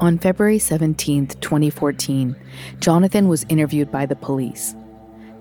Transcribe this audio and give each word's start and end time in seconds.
On 0.00 0.16
February 0.18 0.58
17, 0.58 1.26
2014, 1.26 2.34
Jonathan 2.80 3.28
was 3.28 3.44
interviewed 3.50 3.92
by 3.92 4.06
the 4.06 4.16
police. 4.16 4.74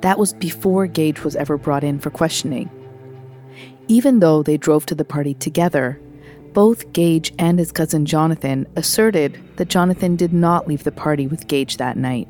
That 0.02 0.20
was 0.20 0.34
before 0.34 0.86
Gaege 0.86 1.24
was 1.24 1.38
ever 1.38 1.58
brought 1.58 1.84
in 1.84 1.98
for 1.98 2.10
questioning. 2.10 2.70
Even 3.88 4.20
though 4.20 4.44
they 4.44 4.58
drove 4.58 4.86
to 4.88 4.96
the 4.96 5.06
party 5.06 5.34
together, 5.34 6.00
both 6.52 6.92
Gaege 6.92 7.34
and 7.40 7.58
his 7.58 7.72
cousin 7.72 8.06
Jonathan 8.06 8.68
asserted 8.76 9.42
that 9.56 9.70
Jonathan 9.70 10.18
did 10.18 10.34
not 10.34 10.68
leave 10.68 10.84
the 10.84 10.92
party 10.92 11.26
with 11.26 11.48
Gaege 11.48 11.78
that 11.78 11.96
night. 11.96 12.28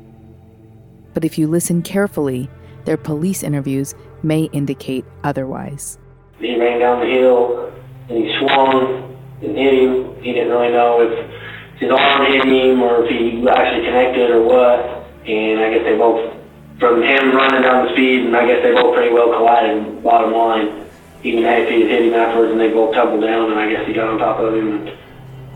But 1.14 1.24
if 1.24 1.36
you 1.36 1.48
listen 1.48 1.82
carefully, 1.82 2.48
their 2.84 2.96
police 2.96 3.42
interviews 3.42 3.94
may 4.22 4.44
indicate 4.52 5.04
otherwise. 5.24 5.98
He 6.40 6.58
ran 6.58 6.80
down 6.80 7.00
the 7.00 7.06
hill 7.06 7.72
and 8.08 8.18
he 8.18 8.36
swung 8.38 9.16
and 9.42 9.56
hit 9.56 9.74
him. 9.74 10.16
He 10.22 10.32
didn't 10.32 10.50
really 10.50 10.72
know 10.72 11.00
if 11.00 11.30
his 11.78 11.90
arm 11.90 12.26
hit 12.26 12.44
him 12.44 12.82
or 12.82 13.04
if 13.04 13.10
he 13.10 13.46
actually 13.48 13.84
connected 13.84 14.30
or 14.30 14.42
what. 14.42 15.04
And 15.28 15.60
I 15.60 15.70
guess 15.72 15.84
they 15.84 15.96
both, 15.96 16.34
from 16.78 17.02
him 17.02 17.36
running 17.36 17.62
down 17.62 17.86
the 17.86 17.92
speed, 17.92 18.24
and 18.24 18.36
I 18.36 18.46
guess 18.46 18.62
they 18.62 18.72
both 18.72 18.94
pretty 18.94 19.12
well 19.12 19.32
collided, 19.32 20.02
bottom 20.02 20.32
line. 20.32 20.86
Even 21.22 21.44
if 21.44 21.68
he 21.68 21.86
hit 21.86 22.06
him 22.06 22.14
afterwards 22.14 22.52
and 22.52 22.60
they 22.60 22.68
both 22.68 22.94
tumbled 22.94 23.20
down, 23.20 23.50
and 23.52 23.60
I 23.60 23.68
guess 23.68 23.86
he 23.86 23.92
got 23.92 24.08
on 24.08 24.18
top 24.18 24.40
of 24.40 24.54
him. 24.54 24.80
And 24.80 24.98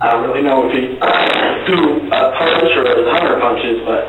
I 0.03 0.13
don't 0.13 0.29
really 0.29 0.43
know 0.43 0.69
if 0.69 0.73
he 0.77 1.01
threw 1.65 2.13
a 2.13 2.33
punch 2.37 2.77
or 2.77 2.85
was 2.85 3.09
hundred 3.09 3.41
punches, 3.41 3.81
but 3.89 4.05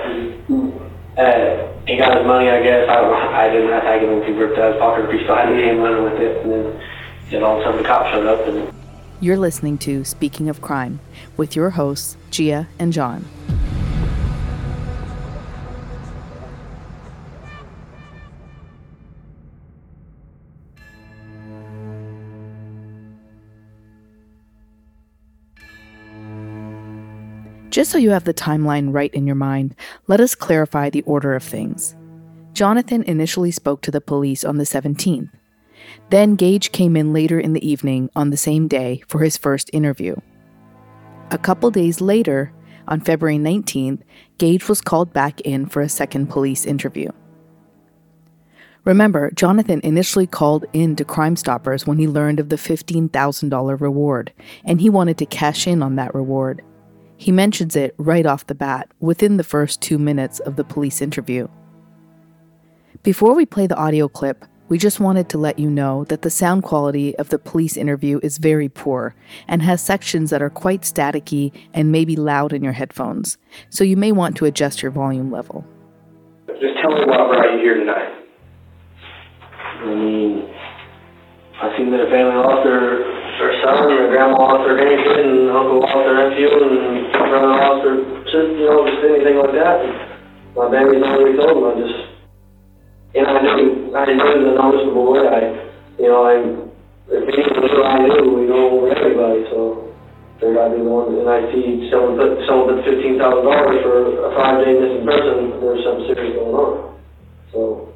uh, 1.24 1.75
he 1.88 1.98
got 1.98 2.18
his 2.18 2.26
money, 2.26 2.50
I 2.50 2.62
guess. 2.64 2.90
I. 2.90 3.00
I 3.36 3.50
didn't 3.50 3.70
have 3.70 3.84
to 3.84 4.00
give 4.00 4.10
him 4.10 4.22
if 4.22 4.28
he 4.28 4.34
ripped 4.34 4.58
out 4.58 4.74
his 4.74 4.80
pocket 4.80 5.06
or 5.06 5.12
he 5.12 5.24
still 5.24 5.36
had 5.36 5.50
hand 5.50 5.84
running 5.84 6.04
with 6.04 6.22
it. 6.22 6.42
And 6.44 6.52
then, 6.52 6.82
then 7.30 7.44
all 7.44 7.58
of 7.58 7.62
a 7.62 7.64
sudden 7.66 7.84
the 7.84 7.88
cop 7.88 8.08
showed 8.12 8.26
up 8.26 8.48
and 8.48 8.74
you're 9.22 9.38
listening 9.38 9.78
to 9.80 10.04
Speaking 10.04 10.50
of 10.50 10.62
Crime 10.62 11.00
with 11.38 11.56
your 11.56 11.72
hosts, 11.72 12.18
Jia 12.32 12.68
and 12.78 12.92
John. 12.92 13.26
Just 27.76 27.92
so 27.92 27.98
you 27.98 28.12
have 28.12 28.24
the 28.24 28.34
timeline 28.34 28.94
right 28.94 29.14
in 29.14 29.28
your 29.28 29.36
mind, 29.36 29.76
let 30.08 30.22
us 30.22 30.34
clarify 30.34 30.90
the 30.90 31.02
order 31.02 31.36
of 31.36 31.44
things. 31.44 31.94
Jonathan 32.54 33.04
initially 33.04 33.52
spoke 33.52 33.82
to 33.82 33.92
the 33.92 34.00
police 34.00 34.46
on 34.46 34.56
the 34.56 34.64
17th. 34.64 35.30
Then 36.10 36.38
Gaege 36.38 36.72
came 36.72 36.96
in 36.96 37.12
later 37.12 37.38
in 37.38 37.52
the 37.52 37.70
evening 37.70 38.10
on 38.16 38.30
the 38.30 38.38
same 38.38 38.70
day 38.70 39.04
for 39.10 39.20
his 39.20 39.36
first 39.36 39.70
interview. 39.74 40.16
A 41.32 41.38
couple 41.38 41.70
days 41.70 42.00
later, 42.00 42.54
on 42.88 43.02
February 43.02 43.38
19th, 43.38 44.04
Gaege 44.40 44.70
was 44.70 44.80
called 44.80 45.12
back 45.12 45.42
in 45.42 45.66
for 45.66 45.82
a 45.82 45.90
second 45.90 46.28
police 46.28 46.66
interview. 46.66 47.10
Remember, 48.86 49.32
Jonathan 49.32 49.82
initially 49.84 50.28
called 50.28 50.64
in 50.72 50.96
to 50.96 51.04
Crime 51.04 51.36
Stoppers 51.36 51.86
when 51.86 51.98
he 51.98 52.08
learned 52.08 52.40
of 52.40 52.48
the 52.48 52.56
$15,000 52.56 53.82
reward, 53.82 54.32
and 54.64 54.80
he 54.80 54.90
wanted 54.90 55.18
to 55.18 55.26
cash 55.26 55.68
in 55.68 55.84
on 55.84 55.98
that 55.98 56.16
reward. 56.16 56.62
He 57.18 57.32
mentions 57.32 57.76
it 57.76 57.96
right 57.98 58.26
off 58.26 58.48
the 58.48 58.56
bat, 58.56 58.90
within 59.00 59.38
the 59.38 59.44
first 59.44 59.82
two 59.82 59.98
minutes 59.98 60.40
of 60.40 60.56
the 60.56 60.64
police 60.64 61.02
interview. 61.02 61.48
Before 63.04 63.36
we 63.36 63.46
play 63.46 63.68
the 63.68 63.78
audio 63.78 64.08
clip, 64.08 64.46
we 64.68 64.78
just 64.80 65.00
wanted 65.00 65.30
to 65.30 65.38
let 65.38 65.60
you 65.60 65.70
know 65.70 66.06
that 66.06 66.24
the 66.24 66.30
sound 66.30 66.64
quality 66.64 67.16
of 67.18 67.30
the 67.30 67.38
police 67.38 67.78
interview 67.78 68.20
is 68.24 68.40
very 68.40 68.68
poor 68.68 69.14
and 69.48 69.62
has 69.62 69.80
sections 69.80 70.32
that 70.32 70.42
are 70.42 70.50
quite 70.50 70.82
staticky 70.82 71.52
and 71.74 71.92
maybe 71.92 72.16
loud 72.16 72.52
in 72.52 72.64
your 72.64 72.74
headphones, 72.74 73.38
so 73.70 73.84
you 73.84 73.96
may 73.96 74.12
want 74.12 74.36
to 74.38 74.46
adjust 74.46 74.82
your 74.82 74.92
volume 74.92 75.32
level. 75.32 75.64
Just 76.48 76.82
tell 76.82 76.92
me 76.92 77.06
why 77.06 77.18
brought 77.28 77.54
you 77.54 77.60
here 77.60 77.76
tonight. 77.76 78.12
I 79.52 79.86
mean, 79.94 80.50
I 81.62 81.78
seen 81.78 81.92
that 81.92 82.02
a 82.02 82.10
family 82.10 82.36
lost 82.36 82.66
their, 83.40 83.54
son, 83.64 83.92
and 83.92 84.10
grandma 84.12 84.38
lost 84.38 84.64
their 84.68 84.78
grandkid, 84.80 85.20
and 85.20 85.52
uncle 85.52 85.80
lost 85.84 85.96
their 86.04 86.18
nephew, 86.18 86.50
and 86.52 87.12
brother 87.12 87.52
lost 87.52 87.80
their 87.84 87.98
you 88.36 88.68
know, 88.68 88.84
just 88.84 89.04
anything 89.04 89.38
like 89.40 89.56
that. 89.56 89.80
And 89.80 89.94
my 90.56 90.68
baby's 90.68 91.04
already 91.04 91.40
told 91.40 91.56
them, 91.56 91.72
I 91.72 91.74
just 91.80 92.06
you 93.16 93.24
know, 93.24 93.32
I 93.32 93.42
knew, 93.42 93.96
I 93.96 94.06
knew 94.12 94.44
the 94.44 94.56
noticeable 94.60 95.14
way. 95.14 95.24
I, 95.24 95.40
you 95.98 96.12
know, 96.12 96.28
I, 96.28 96.36
if 97.08 97.24
people 97.32 97.64
knew 97.64 97.84
I 97.84 98.04
knew, 98.04 98.36
we 98.36 98.44
know 98.44 98.92
everybody, 98.92 99.48
so 99.56 99.88
they 100.42 100.54
got 100.54 100.68
to 100.68 100.76
be 100.76 100.84
the 100.84 100.90
ones, 100.90 101.16
and 101.16 101.30
I 101.30 101.48
see 101.56 101.88
someone 101.90 102.20
put, 102.20 102.44
someone 102.44 102.76
put 102.76 102.92
$15,000 102.92 103.84
for 103.84 104.28
a 104.28 104.36
five-day 104.36 104.74
missing 104.76 105.06
person, 105.08 105.64
there's 105.64 105.84
something 105.88 106.12
serious 106.12 106.36
going 106.36 106.56
on. 106.60 107.00
So, 107.54 107.94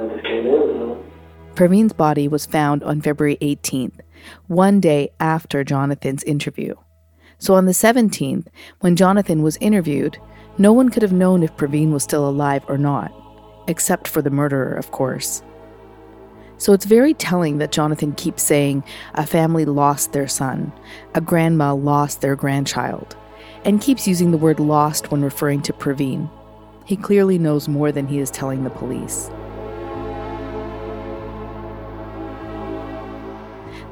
I 0.00 0.08
just 0.08 0.24
came 0.24 0.46
in, 0.46 0.62
you 0.72 0.78
know. 0.80 1.04
Praveen's 1.54 1.92
body 1.92 2.26
was 2.26 2.46
found 2.46 2.82
on 2.82 3.02
February 3.02 3.36
18th, 3.42 4.00
one 4.46 4.80
day 4.80 5.10
after 5.20 5.64
Jonathan's 5.64 6.22
interview. 6.24 6.74
So 7.38 7.54
on 7.54 7.66
the 7.66 7.72
17th, 7.72 8.46
when 8.80 8.96
Jonathan 8.96 9.42
was 9.42 9.56
interviewed, 9.58 10.18
no 10.58 10.72
one 10.72 10.88
could 10.88 11.02
have 11.02 11.12
known 11.12 11.42
if 11.42 11.56
Praveen 11.56 11.92
was 11.92 12.02
still 12.02 12.28
alive 12.28 12.64
or 12.68 12.78
not 12.78 13.12
except 13.66 14.08
for 14.08 14.22
the 14.22 14.30
murderer, 14.30 14.74
of 14.74 14.90
course. 14.90 15.42
So 16.58 16.72
it's 16.72 16.86
very 16.86 17.12
telling 17.12 17.58
that 17.58 17.72
Jonathan 17.72 18.12
keeps 18.12 18.42
saying 18.42 18.82
a 19.14 19.26
family 19.26 19.64
lost 19.64 20.12
their 20.12 20.28
son, 20.28 20.72
a 21.14 21.20
grandma 21.20 21.74
lost 21.74 22.20
their 22.20 22.36
grandchild, 22.36 23.14
and 23.64 23.80
keeps 23.80 24.08
using 24.08 24.30
the 24.30 24.38
word 24.38 24.58
lost 24.58 25.10
when 25.10 25.22
referring 25.22 25.60
to 25.62 25.72
Praveen. 25.72 26.30
He 26.86 26.96
clearly 26.96 27.38
knows 27.38 27.68
more 27.68 27.92
than 27.92 28.06
he 28.06 28.20
is 28.20 28.30
telling 28.30 28.64
the 28.64 28.70
police. 28.70 29.30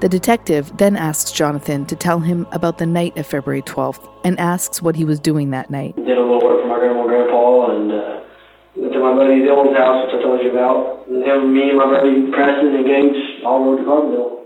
The 0.04 0.12
detective 0.12 0.68
then 0.76 1.00
asks 1.00 1.32
Jonathan 1.32 1.88
to 1.88 1.96
tell 1.96 2.20
him 2.20 2.44
about 2.52 2.76
the 2.76 2.84
night 2.84 3.16
of 3.16 3.24
February 3.24 3.64
12th 3.64 4.04
and 4.20 4.36
asks 4.36 4.84
what 4.84 5.00
he 5.00 5.04
was 5.08 5.16
doing 5.16 5.48
that 5.56 5.72
night. 5.72 5.96
Did 5.96 6.20
a 6.20 6.20
little 6.20 6.44
work 6.44 6.60
for 6.60 6.68
my 6.68 6.76
grandma 6.76 7.00
and 7.00 7.08
grandpa 7.08 7.72
and 7.72 7.88
uh, 7.88 8.92
to 8.92 8.98
my 9.00 9.16
buddy 9.16 9.40
Dylan's 9.40 9.72
house, 9.72 10.04
which 10.04 10.20
I 10.20 10.20
told 10.20 10.44
you 10.44 10.52
about. 10.52 11.08
And 11.08 11.24
him, 11.24 11.56
me, 11.56 11.72
and 11.72 11.80
my 11.80 11.88
buddy 11.88 12.28
Preston 12.36 12.76
and 12.76 12.84
Gaege 12.84 13.48
all 13.48 13.64
rode 13.64 13.80
to 13.80 13.84
Carbondale. 13.88 14.44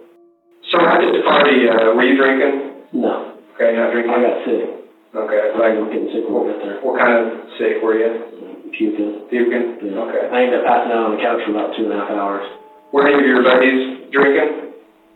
So 0.70 0.78
at 0.78 1.02
this 1.02 1.26
party, 1.26 1.66
uh, 1.66 1.90
were 1.90 2.06
you 2.06 2.14
drinking? 2.14 2.94
No. 2.94 3.34
Okay, 3.58 3.74
not 3.74 3.90
drinking? 3.90 4.14
I 4.14 4.22
got 4.22 4.38
sick. 4.46 4.62
Okay. 5.10 5.42
Like, 5.58 5.74
I'm 5.74 5.90
getting 5.90 6.14
sick 6.14 6.22
when 6.30 6.38
we 6.38 6.54
got 6.54 6.62
there. 6.62 6.78
What 6.86 7.02
kind 7.02 7.18
of 7.18 7.50
sick 7.58 7.82
were 7.82 7.98
you? 7.98 8.70
Puking. 8.78 9.26
Puking? 9.26 9.90
Yeah. 9.90 10.06
Okay. 10.06 10.22
I 10.22 10.38
ended 10.38 10.62
up 10.62 10.70
passing 10.70 10.94
out 10.94 11.10
on 11.10 11.18
the 11.18 11.22
couch 11.26 11.42
for 11.42 11.50
about 11.50 11.74
two 11.74 11.90
and 11.90 11.98
a 11.98 12.06
half 12.06 12.14
hours. 12.14 12.46
Were 12.94 13.10
any 13.10 13.18
of 13.18 13.26
your 13.26 13.42
buddies 13.42 14.06
drinking? 14.14 14.68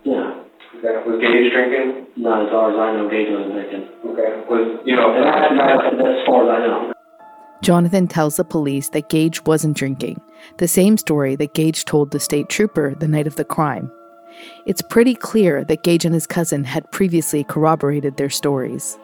Yeah. 0.04 0.42
Okay. 0.78 1.08
Was 1.08 1.20
Gaege 1.20 1.52
drinking? 1.52 2.06
Not 2.16 2.46
as 2.46 2.50
far 2.50 2.72
as 2.72 2.76
I 2.78 2.96
know, 2.96 3.08
Gaege 3.08 3.30
wasn't 3.30 3.54
drinking. 3.54 3.88
Okay. 4.10 4.30
Was, 4.48 4.80
you 4.84 4.96
know... 4.96 5.14
And 5.14 5.24
that's, 5.24 5.54
that's, 5.56 5.96
that's 5.96 6.20
as 6.20 6.26
far 6.26 6.42
as 6.44 6.50
I 6.50 6.66
know. 6.66 6.92
Jonathan 7.62 8.08
tells 8.08 8.36
the 8.36 8.44
police 8.44 8.88
that 8.88 9.08
Gaege 9.08 9.46
wasn't 9.46 9.76
drinking, 9.76 10.20
the 10.58 10.66
same 10.66 10.98
story 10.98 11.36
that 11.36 11.54
Gaege 11.54 11.84
told 11.84 12.10
the 12.10 12.18
state 12.18 12.48
trooper 12.48 12.94
the 12.96 13.06
night 13.06 13.28
of 13.28 13.36
the 13.36 13.44
crime. 13.44 13.92
It's 14.66 14.82
pretty 14.82 15.14
clear 15.14 15.62
that 15.64 15.84
Gaege 15.84 16.04
and 16.04 16.14
his 16.14 16.26
cousin 16.26 16.64
had 16.64 16.90
previously 16.90 17.44
corroborated 17.44 18.16
their 18.16 18.30
stories. 18.30 18.98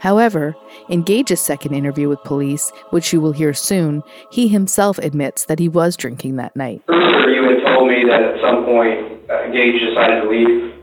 However, 0.00 0.54
in 0.90 1.02
Gaege's 1.02 1.40
second 1.40 1.74
interview 1.74 2.08
with 2.08 2.22
police, 2.24 2.70
which 2.90 3.12
you 3.12 3.20
will 3.20 3.32
hear 3.32 3.54
soon, 3.54 4.02
he 4.30 4.48
himself 4.48 4.98
admits 4.98 5.46
that 5.46 5.58
he 5.58 5.68
was 5.68 5.96
drinking 5.96 6.36
that 6.36 6.54
night. 6.54 6.82
Earlier, 6.88 7.30
you 7.30 7.42
had 7.42 7.74
told 7.74 7.88
me 7.88 8.04
that 8.06 8.22
at 8.22 8.40
some 8.42 8.66
point 8.66 9.13
uh, 9.30 9.48
Gaege 9.52 9.80
decided 9.90 10.22
to 10.22 10.28
leave. 10.28 10.74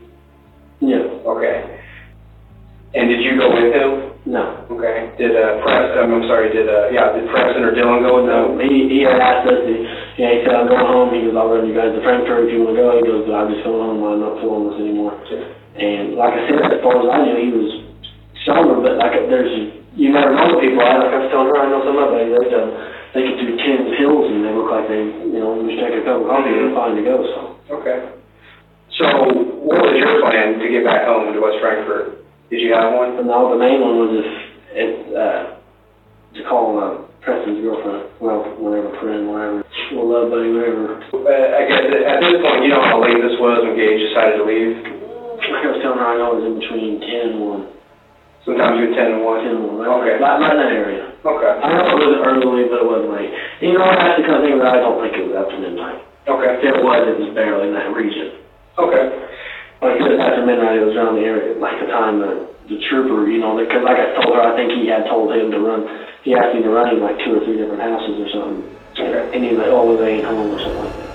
Yeah. 0.80 1.06
Okay. 1.26 1.78
And 2.94 3.08
did 3.08 3.24
you 3.24 3.38
go 3.38 3.48
with 3.54 3.72
him? 3.72 4.12
No. 4.28 4.68
Okay. 4.70 5.10
Did 5.18 5.34
uh, 5.34 5.64
Preston, 5.66 5.98
I'm, 5.98 6.12
I'm 6.14 6.26
sorry, 6.30 6.52
did, 6.54 6.68
uh, 6.70 6.94
yeah, 6.94 7.10
did 7.16 7.26
Preston 7.32 7.64
or 7.66 7.74
Dylan 7.74 8.06
go 8.06 8.22
with 8.22 8.28
No, 8.30 8.54
them? 8.54 8.62
he, 8.62 8.86
he 8.86 8.98
had 9.02 9.18
asked 9.18 9.50
us, 9.50 9.66
to, 9.66 9.72
yeah, 10.20 10.30
he 10.30 10.38
said, 10.46 10.54
I'm 10.54 10.70
going 10.70 10.86
home, 10.86 11.10
he 11.10 11.26
goes, 11.26 11.34
I'll 11.34 11.50
run 11.50 11.66
you 11.66 11.74
guys 11.74 11.90
to 11.90 12.00
Frankfort 12.06 12.46
if 12.46 12.54
you 12.54 12.62
wanna 12.62 12.78
go, 12.78 12.94
he 12.94 13.02
goes, 13.02 13.26
but 13.26 13.34
I'm 13.34 13.50
just 13.50 13.66
going 13.66 13.82
home, 13.82 13.98
I'm 14.04 14.22
not 14.22 14.38
feeling 14.38 14.70
this 14.70 14.78
anymore. 14.78 15.18
And 15.74 16.14
like 16.14 16.38
I 16.38 16.42
said, 16.46 16.60
as 16.70 16.78
far 16.86 17.02
as 17.02 17.08
I 17.10 17.18
knew, 17.26 17.36
he 17.40 17.50
was 17.50 17.70
sober, 18.46 18.78
but 18.78 19.00
like, 19.02 19.26
there's, 19.26 19.50
you 19.98 20.14
never 20.14 20.30
know 20.36 20.54
the 20.54 20.60
people, 20.62 20.84
I, 20.86 21.02
like 21.02 21.10
I 21.16 21.18
was 21.26 21.30
telling 21.34 21.50
her, 21.50 21.58
I 21.58 21.66
know 21.66 21.82
some 21.82 21.98
somebody, 21.98 22.30
they 22.30 22.46
done, 22.46 22.70
they 23.16 23.22
could 23.26 23.38
do 23.42 23.48
ten 23.58 23.90
pills 23.98 24.30
and 24.30 24.46
they 24.46 24.54
look 24.54 24.70
like 24.70 24.86
they, 24.86 25.02
you 25.34 25.40
know, 25.42 25.58
just 25.66 25.82
take 25.82 25.98
a 25.98 26.06
cup 26.06 26.22
of 26.22 26.30
coffee, 26.30 26.54
they're 26.54 26.70
fine 26.78 26.94
to 26.94 27.02
go, 27.02 27.16
so. 27.26 27.40
Okay. 27.82 28.21
So 29.02 29.34
what 29.66 29.82
was 29.82 29.98
your 29.98 30.22
plan 30.22 30.62
to 30.62 30.66
get 30.70 30.86
back 30.86 31.10
home 31.10 31.34
to 31.34 31.40
West 31.42 31.58
Frankfort? 31.58 32.22
Did 32.54 32.62
you 32.62 32.70
have 32.70 32.94
one? 32.94 33.18
No, 33.26 33.50
the 33.50 33.58
main 33.58 33.82
one 33.82 33.98
was 33.98 34.12
if, 34.22 34.28
if, 34.78 34.92
uh, 35.10 35.42
to 36.38 36.40
call, 36.46 36.78
uh, 36.78 37.02
Preston's 37.18 37.58
girlfriend, 37.66 38.14
well, 38.22 38.46
whatever, 38.62 38.94
friend, 39.02 39.26
whatever, 39.26 39.62
or 39.94 40.02
love 40.06 40.30
buddy, 40.30 40.50
whatever. 40.54 41.02
Uh, 41.10 41.26
I 41.26 41.62
guess 41.66 41.82
at 41.86 42.18
this 42.22 42.38
point, 42.42 42.62
you 42.62 42.70
know 42.70 42.82
how 42.82 43.02
late 43.02 43.18
this 43.18 43.34
was 43.42 43.62
when 43.66 43.74
Gaege 43.78 43.98
decided 44.10 44.38
to 44.38 44.46
leave? 44.46 44.74
Like 45.50 45.66
I 45.66 45.70
was 45.74 45.82
telling 45.82 45.98
her, 45.98 46.06
I 46.06 46.18
know 46.18 46.34
it 46.34 46.42
was 46.42 46.46
in 46.50 46.54
between 46.62 46.92
ten 47.02 47.22
and 47.34 47.38
one. 47.42 47.62
Sometimes 48.46 48.74
between 48.78 48.94
ten 48.98 49.18
and 49.18 49.22
one? 49.22 49.38
Ten 49.42 49.54
and 49.54 49.62
one, 49.66 49.86
Okay. 49.86 50.18
right, 50.18 50.38
right 50.38 50.54
in 50.54 50.58
that 50.62 50.74
area. 50.74 51.02
Okay. 51.22 51.52
I 51.62 51.66
know 51.74 51.94
it 51.94 52.10
was 52.10 52.22
early, 52.26 52.66
but 52.70 52.82
it 52.82 52.88
wasn't 52.90 53.14
late. 53.14 53.30
You 53.62 53.74
know, 53.78 53.86
that's 53.86 54.18
the 54.18 54.26
kind 54.26 54.42
of 54.42 54.44
thing 54.46 54.58
that 54.58 54.70
I 54.70 54.82
don't 54.82 54.98
think 54.98 55.14
it 55.14 55.26
was 55.30 55.34
after 55.38 55.58
midnight. 55.62 56.02
Okay. 56.26 56.50
If 56.58 56.74
it 56.74 56.82
was, 56.82 57.02
it 57.06 57.18
was 57.22 57.30
barely 57.38 57.70
in 57.70 57.74
that 57.78 57.90
region. 57.94 58.41
After 60.42 60.58
midnight, 60.58 60.74
it 60.74 60.84
was 60.84 60.96
around 60.96 61.14
the 61.14 61.22
area, 61.22 61.54
like 61.62 61.78
the 61.78 61.86
time 61.86 62.18
the, 62.18 62.50
the 62.66 62.82
trooper, 62.90 63.30
you 63.30 63.38
know, 63.38 63.54
because 63.54 63.78
like 63.84 63.94
I 63.94 64.10
told 64.18 64.34
her, 64.34 64.42
I 64.42 64.56
think 64.58 64.74
he 64.74 64.88
had 64.88 65.06
told 65.06 65.30
him 65.30 65.52
to 65.52 65.60
run, 65.60 65.86
he 66.24 66.34
asked 66.34 66.56
me 66.56 66.62
to 66.64 66.68
run 66.68 66.90
him 66.90 67.00
like 67.00 67.14
two 67.22 67.38
or 67.38 67.44
three 67.46 67.56
different 67.58 67.80
houses 67.80 68.18
or 68.18 68.28
something. 68.34 68.76
Okay. 68.98 69.30
And 69.36 69.44
he's 69.44 69.56
like, 69.56 69.68
oh, 69.70 69.96
they 69.96 70.18
ain't 70.18 70.24
home 70.24 70.50
or 70.50 70.58
something 70.58 70.82
like 70.82 70.96
that. 70.96 71.12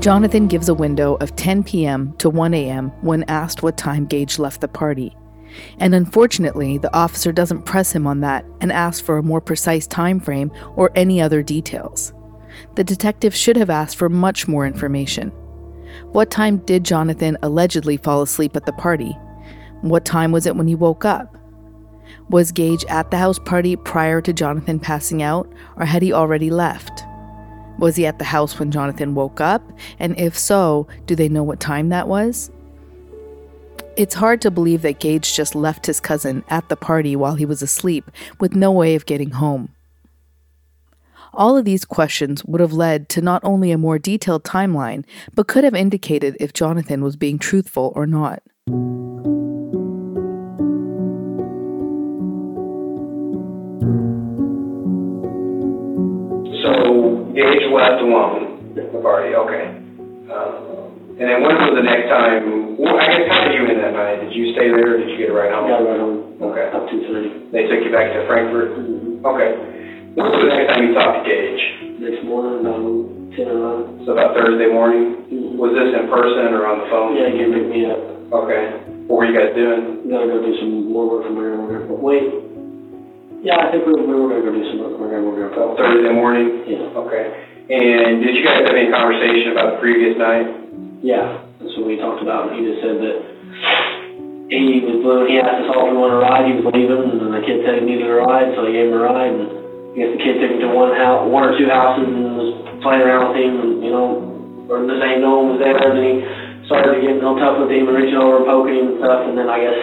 Jonathan 0.00 0.46
gives 0.48 0.70
a 0.70 0.74
window 0.74 1.16
of 1.16 1.36
10 1.36 1.64
p.m. 1.64 2.14
to 2.16 2.30
1 2.30 2.54
a.m. 2.54 2.88
when 3.02 3.24
asked 3.24 3.62
what 3.62 3.76
time 3.76 4.08
Gaege 4.08 4.38
left 4.38 4.62
the 4.62 4.68
party. 4.68 5.14
And 5.78 5.94
unfortunately, 5.94 6.78
the 6.78 6.94
officer 6.94 7.32
doesn't 7.32 7.62
press 7.62 7.92
him 7.92 8.06
on 8.06 8.20
that 8.20 8.44
and 8.60 8.72
asks 8.72 9.00
for 9.00 9.18
a 9.18 9.22
more 9.22 9.40
precise 9.40 9.86
time 9.86 10.20
frame 10.20 10.50
or 10.76 10.90
any 10.94 11.20
other 11.20 11.42
details. 11.42 12.12
The 12.74 12.84
detective 12.84 13.34
should 13.34 13.56
have 13.56 13.70
asked 13.70 13.96
for 13.96 14.08
much 14.08 14.48
more 14.48 14.66
information. 14.66 15.30
What 16.12 16.30
time 16.30 16.58
did 16.58 16.84
Jonathan 16.84 17.36
allegedly 17.42 17.96
fall 17.96 18.22
asleep 18.22 18.56
at 18.56 18.66
the 18.66 18.72
party? 18.72 19.16
What 19.82 20.04
time 20.04 20.32
was 20.32 20.46
it 20.46 20.56
when 20.56 20.68
he 20.68 20.74
woke 20.74 21.04
up? 21.04 21.36
Was 22.28 22.52
Gaege 22.52 22.84
at 22.88 23.10
the 23.10 23.18
house 23.18 23.38
party 23.38 23.76
prior 23.76 24.20
to 24.20 24.32
Jonathan 24.32 24.78
passing 24.78 25.22
out, 25.22 25.52
or 25.76 25.84
had 25.84 26.02
he 26.02 26.12
already 26.12 26.50
left? 26.50 27.04
Was 27.78 27.96
he 27.96 28.06
at 28.06 28.18
the 28.18 28.24
house 28.24 28.58
when 28.58 28.70
Jonathan 28.70 29.14
woke 29.14 29.40
up? 29.40 29.62
And 29.98 30.18
if 30.18 30.38
so, 30.38 30.86
do 31.06 31.16
they 31.16 31.28
know 31.28 31.42
what 31.42 31.60
time 31.60 31.88
that 31.88 32.08
was? 32.08 32.50
It's 33.94 34.14
hard 34.14 34.40
to 34.40 34.50
believe 34.50 34.80
that 34.82 35.00
Gaege 35.00 35.34
just 35.34 35.54
left 35.54 35.84
his 35.84 36.00
cousin 36.00 36.44
at 36.48 36.70
the 36.70 36.76
party 36.76 37.14
while 37.14 37.34
he 37.34 37.44
was 37.44 37.60
asleep 37.60 38.10
with 38.40 38.56
no 38.56 38.72
way 38.72 38.94
of 38.94 39.04
getting 39.04 39.32
home. 39.32 39.74
All 41.34 41.58
of 41.58 41.66
these 41.66 41.84
questions 41.84 42.42
would 42.46 42.62
have 42.62 42.72
led 42.72 43.10
to 43.10 43.20
not 43.20 43.44
only 43.44 43.70
a 43.70 43.76
more 43.76 43.98
detailed 43.98 44.44
timeline, 44.44 45.04
but 45.34 45.46
could 45.46 45.64
have 45.64 45.74
indicated 45.74 46.38
if 46.40 46.54
Jonathan 46.54 47.04
was 47.04 47.16
being 47.16 47.38
truthful 47.38 47.92
or 47.94 48.06
not. 48.06 48.42
So 48.66 48.72
Gaege 57.34 57.72
left 57.72 58.00
alone, 58.02 58.74
at 58.78 58.90
the 58.90 59.00
party, 59.00 59.34
okay. 59.34 59.81
And 61.22 61.30
then 61.30 61.38
when 61.38 61.54
was 61.54 61.78
the 61.78 61.86
next 61.86 62.10
time, 62.10 62.74
well, 62.82 62.98
I 62.98 63.06
guess 63.14 63.30
how 63.30 63.46
did 63.46 63.54
you 63.54 63.62
in 63.70 63.78
that 63.78 63.94
night? 63.94 64.26
Did 64.26 64.34
you 64.34 64.50
stay 64.58 64.66
there 64.74 64.90
or 64.90 64.98
did 64.98 65.06
you 65.14 65.22
get 65.22 65.30
a 65.30 65.36
ride 65.38 65.54
home? 65.54 65.70
got 65.70 65.86
right 65.86 66.02
home, 66.02 66.34
Okay. 66.42 66.66
up 66.74 66.90
three. 66.90 67.46
They 67.54 67.70
took 67.70 67.78
you 67.86 67.94
back 67.94 68.10
to 68.10 68.26
Frankfort? 68.26 68.74
Okay. 68.74 69.50
When 70.18 70.24
was 70.26 70.42
the 70.42 70.50
next 70.50 70.74
time 70.74 70.82
you 70.82 70.90
talked 70.98 71.22
to 71.22 71.30
Gaege? 71.30 72.02
Next 72.02 72.26
morning, 72.26 72.66
about 72.66 72.82
ten 73.38 73.46
or 73.46 73.54
eleven. 73.54 74.02
So 74.02 74.18
about 74.18 74.34
Thursday 74.34 74.66
morning? 74.66 75.22
Mhm. 75.30 75.62
Was 75.62 75.70
this 75.78 75.94
in 75.94 76.10
person 76.10 76.58
or 76.58 76.66
on 76.66 76.82
the 76.82 76.86
phone? 76.90 77.14
Yeah, 77.14 77.30
he 77.30 77.38
came 77.38 77.54
pick 77.54 77.70
me 77.70 77.86
up. 77.86 78.02
Okay. 78.42 78.82
What 79.06 79.22
were 79.22 79.26
you 79.30 79.38
guys 79.38 79.54
doing? 79.54 80.02
Gotta 80.10 80.26
go 80.26 80.42
do 80.42 80.58
some 80.58 80.90
more 80.90 81.06
work 81.06 81.22
for 81.22 81.30
my 81.38 81.54
grandma. 81.54 81.86
But 81.86 82.02
wait. 82.02 82.34
Yeah, 83.46 83.62
I 83.62 83.70
think 83.70 83.86
we, 83.86 83.94
we 83.94 84.10
were 84.10 84.26
gonna 84.26 84.42
go 84.42 84.50
do 84.50 84.66
some 84.74 84.82
work 84.82 84.98
for 84.98 85.06
my 85.06 85.14
grandma. 85.14 85.78
Thursday 85.78 86.10
morning? 86.10 86.66
Yeah. 86.66 86.98
Okay. 86.98 87.24
And 87.70 88.26
did 88.26 88.34
you 88.34 88.42
guys 88.42 88.66
have 88.66 88.74
any 88.74 88.90
conversation 88.90 89.54
about 89.54 89.78
the 89.78 89.78
previous 89.78 90.18
night? 90.18 90.61
Yeah, 91.02 91.42
that's 91.58 91.74
what 91.74 91.90
we 91.90 91.98
talked 91.98 92.22
about. 92.22 92.54
He 92.54 92.62
just 92.62 92.78
said 92.78 93.02
that 93.02 93.16
he 94.54 94.86
was. 94.86 95.26
He 95.26 95.34
asked 95.42 95.66
us 95.66 95.74
all 95.74 95.90
if 95.90 95.92
we 95.92 95.98
wanted 95.98 96.18
a 96.18 96.22
ride. 96.22 96.46
He 96.46 96.54
was 96.62 96.70
leaving, 96.70 97.18
and 97.18 97.34
the 97.34 97.42
kid 97.42 97.66
said 97.66 97.82
he 97.82 97.84
needed 97.90 98.06
a 98.06 98.22
ride, 98.22 98.54
so 98.54 98.62
he 98.70 98.78
gave 98.78 98.86
him 98.86 98.94
a 98.94 99.02
ride. 99.02 99.34
And 99.34 99.50
I 99.50 99.94
guess 99.98 100.10
the 100.14 100.22
kid 100.22 100.38
took 100.38 100.54
him 100.54 100.62
to 100.62 100.70
one 100.70 100.94
house, 100.94 101.26
one 101.26 101.42
or 101.42 101.58
two 101.58 101.66
houses, 101.66 102.06
and 102.06 102.38
was 102.38 102.54
playing 102.86 103.02
around 103.02 103.34
with 103.34 103.42
him, 103.42 103.52
and 103.58 103.72
you 103.82 103.90
know, 103.90 104.22
or 104.70 104.86
the 104.86 104.94
same 105.02 105.26
no 105.26 105.42
one 105.42 105.58
was 105.58 105.58
there. 105.58 105.74
And 105.74 105.98
then 105.98 106.06
he 106.06 106.14
started 106.70 106.94
to 106.94 107.02
get 107.02 107.18
real 107.18 107.34
tough 107.34 107.58
with 107.58 107.74
him 107.74 107.90
and 107.90 107.98
reaching 107.98 108.22
over 108.22 108.38
and 108.38 108.46
poking 108.46 108.78
him 108.78 108.86
and 108.94 108.98
stuff. 109.02 109.26
And 109.26 109.34
then 109.34 109.50
I 109.50 109.58
guess 109.58 109.78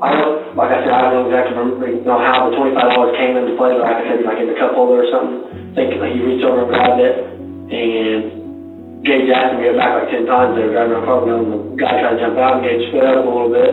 I 0.00 0.08
don't, 0.16 0.56
like 0.56 0.72
I 0.72 0.80
said, 0.80 0.94
I 0.96 1.12
don't 1.12 1.12
know 1.12 1.24
exactly 1.28 1.52
remember, 1.60 1.92
you 1.92 2.00
know 2.08 2.22
how 2.24 2.48
the 2.48 2.56
twenty 2.56 2.72
five 2.72 2.88
dollars 2.96 3.12
came 3.20 3.36
into 3.36 3.52
play, 3.60 3.76
but 3.76 3.84
like 3.84 4.00
I 4.00 4.16
said, 4.16 4.24
like 4.24 4.40
in 4.40 4.48
the 4.48 4.56
cup 4.56 4.72
holder 4.72 5.04
or 5.04 5.08
something. 5.12 5.76
I 5.76 5.84
think 5.84 6.00
like 6.00 6.16
he 6.16 6.24
reached 6.24 6.46
over 6.48 6.64
and 6.64 6.72
grabbed 6.72 7.04
it, 7.04 7.16
and 7.68 8.37
Gaege 9.06 9.30
asked 9.30 9.54
him 9.54 9.62
to 9.62 9.64
get 9.70 9.78
back 9.78 9.94
like 9.94 10.10
ten 10.10 10.26
times. 10.26 10.58
They 10.58 10.66
were 10.66 10.74
driving 10.74 10.98
around 10.98 11.06
Parkville, 11.06 11.38
and 11.38 11.52
the 11.54 11.58
guy 11.78 12.02
tried 12.02 12.18
to 12.18 12.20
jump 12.20 12.34
out, 12.34 12.58
and 12.58 12.66
Gaege 12.66 12.90
sped 12.90 13.06
up 13.06 13.22
a 13.22 13.30
little 13.30 13.52
bit, 13.54 13.70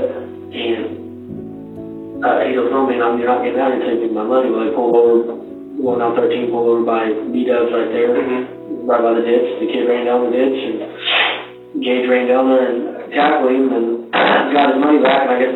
and 0.54 2.22
uh, 2.22 2.46
he 2.46 2.54
goes, 2.54 2.70
"No, 2.70 2.86
man, 2.86 3.02
I'm 3.02 3.18
you're 3.18 3.26
not 3.26 3.42
getting 3.42 3.58
out 3.58 3.74
you 3.74 3.82
give 3.82 4.06
me 4.06 4.14
my 4.14 4.22
money." 4.22 4.54
Well, 4.54 4.70
they 4.70 4.74
pulled 4.78 4.94
over, 4.94 5.34
going 5.82 5.98
down 5.98 6.14
13, 6.14 6.54
pulled 6.54 6.70
over 6.70 6.86
by 6.86 7.10
B 7.34 7.42
Dubs 7.42 7.74
right 7.74 7.90
there, 7.90 8.14
right 8.86 9.02
by 9.02 9.18
the 9.18 9.26
ditch. 9.26 9.66
The 9.66 9.68
kid 9.68 9.90
ran 9.90 10.06
down 10.06 10.30
the 10.30 10.34
ditch, 10.34 10.60
and 10.62 10.78
Gaege 11.82 12.06
ran 12.06 12.30
down 12.30 12.46
there 12.46 12.66
and 12.70 13.10
tackled 13.10 13.50
him, 13.50 13.74
and 13.74 14.14
got 14.54 14.78
his 14.78 14.80
money 14.80 15.02
back. 15.02 15.26
And 15.26 15.32
I 15.34 15.38
guess 15.42 15.56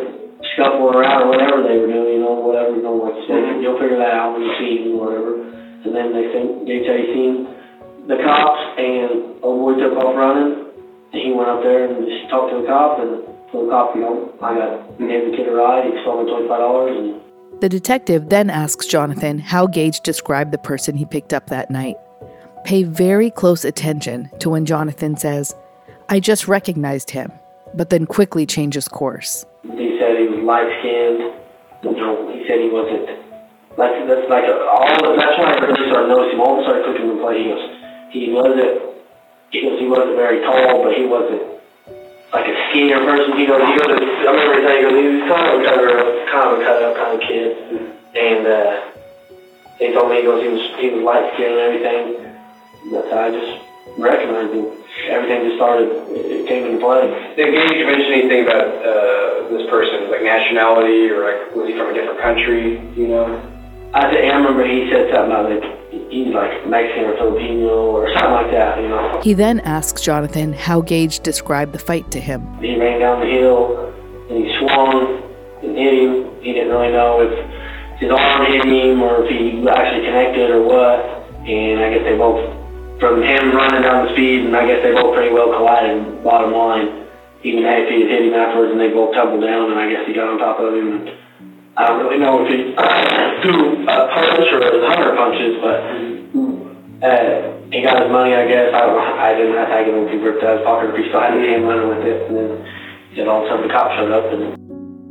scuffling 0.58 0.98
around 0.98 1.30
or 1.30 1.38
whatever 1.38 1.62
they 1.62 1.78
were 1.78 1.86
doing, 1.86 2.18
you 2.18 2.22
know, 2.26 2.42
whatever, 2.42 2.74
you 2.74 2.82
know, 2.82 2.98
like 2.98 3.14
you 3.22 3.24
said, 3.30 3.62
you'll 3.62 3.78
figure 3.78 4.02
that 4.02 4.18
out 4.18 4.34
when 4.34 4.42
you 4.42 4.52
see 4.58 4.82
him 4.82 4.98
or 4.98 5.06
whatever. 5.06 5.32
And 5.86 5.94
then 5.94 6.10
they 6.10 6.26
think 6.34 6.66
Gaege 6.66 6.84
said 6.90 6.98
he 7.00 7.06
seen 7.14 7.34
the 8.10 8.18
cops, 8.22 8.60
and 8.76 9.38
old 9.42 9.62
boy 9.62 9.74
took 9.80 9.94
off 9.96 10.14
running. 10.16 10.66
And 11.12 11.22
he 11.22 11.32
went 11.32 11.48
up 11.48 11.62
there 11.62 11.86
and 11.86 12.06
just 12.06 12.30
talked 12.30 12.50
to 12.52 12.62
the 12.62 12.66
cop, 12.66 12.98
and 12.98 13.22
told 13.50 13.66
the 13.66 13.70
cop, 13.70 13.94
you 13.94 14.02
know, 14.02 14.34
I 14.42 14.54
got 14.54 14.98
gave 14.98 15.30
the 15.30 15.36
kid 15.36 15.48
a 15.48 15.52
ride. 15.54 15.86
He 15.86 15.94
stole 16.02 16.22
me 16.22 16.30
twenty 16.30 16.48
five 16.48 16.58
dollars, 16.58 16.94
and 16.94 17.60
The 17.60 17.68
detective 17.68 18.28
then 18.28 18.50
asks 18.50 18.86
Jonathan 18.86 19.38
how 19.38 19.66
Gaege 19.66 20.02
described 20.02 20.52
the 20.52 20.58
person 20.58 20.96
he 20.96 21.04
picked 21.04 21.32
up 21.32 21.48
that 21.48 21.70
night. 21.70 21.96
Pay 22.64 22.82
very 22.84 23.30
close 23.30 23.64
attention 23.64 24.30
to 24.38 24.50
when 24.50 24.66
Jonathan 24.66 25.16
says, 25.16 25.54
I 26.08 26.20
just 26.20 26.46
recognized 26.46 27.10
him, 27.10 27.32
but 27.74 27.90
then 27.90 28.04
quickly 28.06 28.44
changes 28.46 28.86
course. 28.86 29.46
he 29.62 29.96
said 29.98 30.18
he 30.18 30.26
was 30.28 30.44
light 30.44 30.68
skinned. 30.80 31.34
You 31.82 31.96
know, 31.96 32.30
he 32.34 32.44
said 32.46 32.60
he 32.60 32.68
wasn't. 32.68 33.08
Like 33.78 33.96
that's 34.06 34.28
like 34.28 34.44
a, 34.44 34.54
all. 34.68 34.84
That's 35.16 35.38
why 35.40 35.54
I 35.54 35.56
started 35.56 36.08
noticing. 36.08 36.38
All 36.38 36.60
of 36.60 36.64
a 36.64 36.68
sudden, 36.68 36.84
clicking 36.84 37.08
in 37.10 37.18
play. 37.18 37.38
He 37.42 37.48
goes, 37.48 37.79
he 38.10 38.30
wasn't. 38.30 38.90
Goes, 39.50 39.80
he 39.80 39.86
wasn't 39.86 40.14
very 40.14 40.40
tall, 40.42 40.84
but 40.84 40.94
he 40.94 41.06
wasn't 41.06 41.42
like 42.32 42.46
a 42.46 42.56
skinnier 42.70 43.02
person. 43.02 43.36
He 43.36 43.46
goes, 43.46 43.62
he 43.66 43.74
goes. 43.78 43.90
I 43.90 44.30
remember 44.30 44.54
he 44.54 44.62
said 44.62 44.78
he 44.78 45.08
was 45.18 45.26
kind 45.26 45.46
of 45.50 45.64
cut 45.66 45.78
up, 45.82 46.06
kind 46.30 46.48
of 46.54 46.58
cut 46.62 46.82
up 46.82 46.94
kind 46.96 47.12
of 47.14 47.20
kid, 47.26 47.50
and 48.14 48.46
uh, 48.46 48.90
he 49.78 49.92
told 49.92 50.10
me 50.10 50.16
he 50.18 50.22
goes, 50.22 50.42
he 50.42 50.48
was 50.48 50.62
he 50.78 50.90
was 50.90 51.02
light 51.02 51.34
skinned 51.34 51.58
and 51.58 51.62
everything. 51.66 52.30
That's 52.92 53.10
how 53.10 53.26
I 53.26 53.30
just 53.30 53.70
recognized 53.98 54.54
him. 54.54 54.66
Everything 55.08 55.44
just 55.44 55.56
started. 55.56 55.90
It, 56.14 56.46
came 56.46 56.66
into 56.66 56.78
play. 56.78 57.06
Did 57.36 57.54
Gaege 57.54 57.86
mention 57.86 58.12
anything 58.12 58.42
about 58.42 58.66
uh, 58.82 59.48
this 59.50 59.68
person, 59.70 60.10
like 60.10 60.22
nationality 60.22 61.10
or 61.10 61.26
like 61.26 61.54
was 61.54 61.68
he 61.68 61.74
from 61.74 61.90
a 61.90 61.94
different 61.94 62.20
country? 62.20 62.78
You 62.94 63.08
know? 63.08 63.49
I, 63.92 64.06
remember 64.06 64.66
he 64.66 64.88
said 64.90 65.10
something 65.12 65.32
about 65.32 65.50
like 65.50 66.10
he's 66.10 66.32
like 66.34 66.66
Mexican 66.68 67.04
or 67.10 67.16
Filipino 67.16 67.90
or 67.90 68.08
something 68.14 68.30
like 68.30 68.50
that. 68.52 68.80
You 68.80 68.88
know, 68.88 69.20
He 69.22 69.34
then 69.34 69.60
asks 69.60 70.00
Jonathan 70.00 70.52
how 70.52 70.82
Gaege 70.82 71.22
described 71.22 71.72
the 71.72 71.78
fight 71.78 72.10
to 72.12 72.20
him. 72.20 72.42
he 72.60 72.78
ran 72.78 73.00
down 73.00 73.20
the 73.20 73.26
hill 73.26 73.92
and 74.30 74.44
he 74.44 74.56
swung 74.58 75.22
and 75.62 75.76
hit 75.76 75.94
him. 75.94 76.30
He 76.40 76.52
didn't 76.52 76.70
really 76.70 76.92
know 76.92 77.20
if 77.20 77.32
his 77.98 78.10
arm 78.10 78.46
hit 78.46 78.64
him 78.64 79.02
or 79.02 79.24
if 79.24 79.30
he 79.30 79.58
actually 79.68 80.06
connected 80.06 80.50
or 80.50 80.62
what. 80.62 81.20
And 81.44 81.80
I 81.80 81.90
guess 81.92 82.04
they 82.04 82.16
both, 82.16 82.46
from 83.00 83.22
him 83.22 83.50
running 83.56 83.82
down 83.82 84.06
the 84.06 84.12
speed, 84.12 84.44
and 84.46 84.56
I 84.56 84.66
guess 84.66 84.82
they 84.84 84.92
both 84.92 85.14
pretty 85.16 85.32
well 85.34 85.50
collided. 85.56 86.22
Bottom 86.22 86.52
line, 86.52 87.08
even 87.42 87.64
if 87.64 87.88
he 87.88 88.02
had 88.02 88.10
hit 88.10 88.22
him 88.28 88.34
afterwards, 88.34 88.70
and 88.72 88.80
they 88.80 88.88
both 88.92 89.14
tumbled 89.16 89.42
down, 89.42 89.72
and 89.72 89.80
I 89.80 89.90
guess 89.90 90.06
he 90.06 90.12
got 90.12 90.28
on 90.28 90.38
top 90.38 90.60
of 90.60 90.74
him. 90.74 91.00
And 91.00 91.10
I 91.80 91.88
don't 91.88 92.04
really 92.04 92.20
know 92.20 92.44
if 92.44 92.48
he 92.52 92.76
threw 93.40 93.88
a 93.88 93.96
punch 94.12 94.52
or 94.52 94.60
was 94.60 94.84
hundred 94.84 95.16
punches, 95.16 95.56
but 95.64 95.80
uh, 97.00 97.56
he 97.72 97.80
got 97.80 98.04
his 98.04 98.12
money, 98.12 98.36
I 98.36 98.44
guess. 98.44 98.68
I 98.76 98.84
don't. 98.84 99.00
I 99.00 99.32
didn't 99.32 99.56
to 99.56 99.64
ask 99.64 99.88
him 99.88 100.04
if 100.04 100.12
he 100.12 100.20
ripped 100.20 100.44
out 100.44 100.60
his 100.60 100.64
pocket 100.68 100.92
or 100.92 100.92
if 100.92 101.00
he 101.00 101.08
still 101.08 101.24
had 101.24 101.32
his 101.32 101.48
hand 101.48 101.64
running 101.64 101.88
with 101.88 102.04
it. 102.04 102.28
And 102.28 102.36
then 102.36 102.50
he 103.08 103.16
said 103.16 103.32
all 103.32 103.40
of 103.40 103.48
a 103.48 103.56
sudden 103.56 103.64
the 103.64 103.72
cop 103.72 103.96
showed 103.96 104.12
up 104.12 104.28
and. 104.28 104.60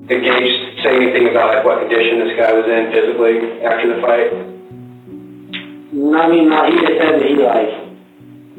Did 0.06 0.22
Gaege 0.22 0.86
say 0.86 0.94
anything 0.94 1.34
about 1.34 1.58
like, 1.58 1.66
what 1.66 1.82
condition 1.82 2.22
this 2.22 2.38
guy 2.38 2.54
was 2.54 2.70
in 2.70 2.94
physically 2.94 3.66
after 3.66 3.90
the 3.90 3.98
fight? 4.06 4.30
I 5.90 6.24
mean, 6.30 6.54
no, 6.54 6.70
he 6.70 6.78
just 6.78 6.98
said 7.02 7.18
that 7.18 7.26
he 7.26 7.34
like 7.34 7.74